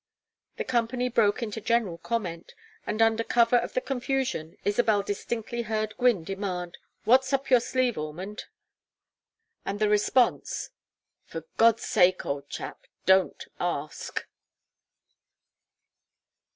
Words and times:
The 0.57 0.63
company 0.63 1.09
broke 1.09 1.43
into 1.43 1.61
general 1.61 1.99
comment, 1.99 2.55
and 2.87 3.03
under 3.03 3.23
cover 3.23 3.57
of 3.57 3.73
the 3.75 3.81
confusion 3.81 4.57
Isabel 4.65 5.03
distinctly 5.03 5.61
heard 5.61 5.95
Gwynne 5.95 6.23
demand: 6.23 6.79
"What's 7.03 7.31
up 7.33 7.51
your 7.51 7.59
sleeve, 7.59 7.99
Ormond?" 7.99 8.45
And 9.63 9.77
the 9.79 9.89
response: 9.89 10.71
"For 11.27 11.45
God's 11.57 11.83
sake, 11.83 12.25
old 12.25 12.49
chap, 12.49 12.87
don't 13.05 13.45
ask!" 13.59 14.25